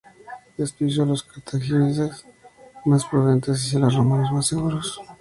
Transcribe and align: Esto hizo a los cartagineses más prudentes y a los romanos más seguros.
Esto 0.57 0.83
hizo 0.83 1.03
a 1.03 1.05
los 1.05 1.21
cartagineses 1.21 2.25
más 2.85 3.05
prudentes 3.05 3.71
y 3.71 3.75
a 3.77 3.81
los 3.81 3.93
romanos 3.93 4.31
más 4.31 4.47
seguros. 4.47 4.99